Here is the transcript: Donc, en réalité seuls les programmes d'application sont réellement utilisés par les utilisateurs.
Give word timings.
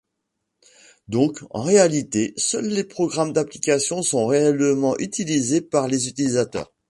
Donc, 1.09 1.39
en 1.51 1.61
réalité 1.61 2.33
seuls 2.35 2.65
les 2.65 2.83
programmes 2.85 3.33
d'application 3.33 4.01
sont 4.01 4.25
réellement 4.25 4.97
utilisés 4.97 5.61
par 5.61 5.87
les 5.87 6.07
utilisateurs. 6.07 6.73